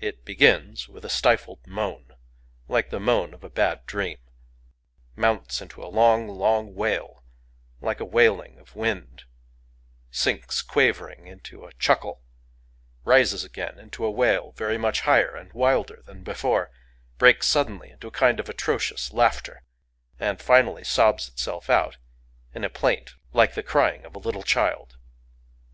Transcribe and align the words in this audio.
It 0.00 0.24
begins 0.24 0.88
with 0.88 1.04
a 1.04 1.10
stifled 1.10 1.66
moan, 1.66 2.14
like 2.66 2.88
the 2.88 2.98
moan 2.98 3.34
of 3.34 3.44
a 3.44 3.50
bad 3.50 3.84
dream,—mounts 3.84 5.60
into 5.60 5.84
a 5.84 5.92
long, 5.92 6.28
long 6.28 6.74
wail, 6.74 7.22
like 7.82 8.00
a 8.00 8.06
wailing 8.06 8.58
of 8.58 8.74
wind,—sinks 8.74 10.62
quavering 10.62 11.26
into 11.26 11.66
a 11.66 11.74
chuckle,—rises 11.74 13.44
again 13.44 13.90
to 13.90 14.06
a 14.06 14.10
wail, 14.10 14.52
very 14.52 14.78
much 14.78 15.02
higher 15.02 15.36
and 15.36 15.52
wilder 15.52 16.00
than 16.06 16.22
before,—breaks 16.22 17.46
suddenly 17.46 17.90
into 17.90 18.08
a 18.08 18.12
kind 18.12 18.40
of 18.40 18.48
atrocious 18.48 19.12
laughter,—and 19.12 20.40
finally 20.40 20.84
sobs 20.84 21.28
itself 21.28 21.68
out 21.68 21.98
in 22.54 22.64
a 22.64 22.70
plaint 22.70 23.10
like 23.34 23.52
the 23.52 23.62
crying 23.62 24.06
of 24.06 24.16
a 24.16 24.20
little 24.20 24.42
child. 24.42 24.96